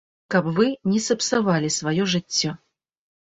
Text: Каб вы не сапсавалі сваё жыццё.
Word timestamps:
Каб 0.35 0.45
вы 0.59 0.65
не 0.93 1.01
сапсавалі 1.07 1.69
сваё 1.77 2.03
жыццё. 2.17 2.55